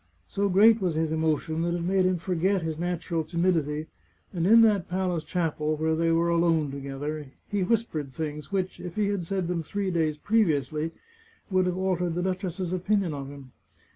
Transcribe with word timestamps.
So 0.27 0.49
great 0.49 0.81
was 0.81 0.95
his 0.95 1.11
emotion 1.11 1.61
that 1.61 1.75
it 1.75 1.83
made 1.83 2.05
him 2.07 2.17
forget 2.17 2.63
his 2.63 2.79
natural 2.79 3.23
timidity, 3.23 3.85
and 4.33 4.47
in 4.47 4.61
that 4.61 4.89
palace 4.89 5.23
chapel 5.23 5.77
where 5.77 5.93
they 5.95 6.11
were 6.11 6.29
alone 6.29 6.71
together, 6.71 7.27
he 7.47 7.61
whispered 7.61 8.11
things 8.11 8.51
which, 8.51 8.79
if 8.79 8.95
he 8.95 9.09
had 9.09 9.27
said 9.27 9.47
them 9.47 9.61
three 9.61 9.91
days 9.91 10.17
previously, 10.17 10.91
would 11.51 11.67
have 11.67 11.77
altered 11.77 12.15
the 12.15 12.23
duchess's 12.23 12.73
opin 12.73 13.03
ion 13.03 13.13
of 13.13 13.27
him. 13.29 13.51